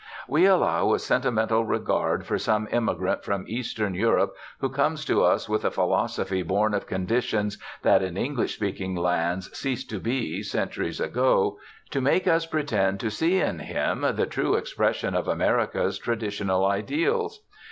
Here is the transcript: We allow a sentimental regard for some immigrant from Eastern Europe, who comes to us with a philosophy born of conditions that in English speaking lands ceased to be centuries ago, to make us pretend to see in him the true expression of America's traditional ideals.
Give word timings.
We 0.27 0.47
allow 0.47 0.93
a 0.95 0.97
sentimental 0.97 1.63
regard 1.63 2.25
for 2.25 2.39
some 2.39 2.67
immigrant 2.71 3.23
from 3.23 3.45
Eastern 3.47 3.93
Europe, 3.93 4.33
who 4.59 4.67
comes 4.67 5.05
to 5.05 5.23
us 5.23 5.47
with 5.47 5.63
a 5.63 5.69
philosophy 5.69 6.41
born 6.41 6.73
of 6.73 6.87
conditions 6.87 7.59
that 7.83 8.01
in 8.01 8.17
English 8.17 8.55
speaking 8.55 8.95
lands 8.95 9.55
ceased 9.55 9.91
to 9.91 9.99
be 9.99 10.41
centuries 10.41 10.99
ago, 10.99 11.59
to 11.91 12.01
make 12.01 12.27
us 12.27 12.47
pretend 12.47 12.99
to 13.01 13.11
see 13.11 13.41
in 13.41 13.59
him 13.59 14.01
the 14.15 14.25
true 14.25 14.55
expression 14.55 15.13
of 15.13 15.27
America's 15.27 15.99
traditional 15.99 16.65
ideals. 16.65 17.41